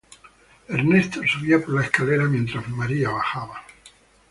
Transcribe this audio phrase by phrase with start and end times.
[0.67, 3.63] Ernesto subía por la escalera mientras María bajaba.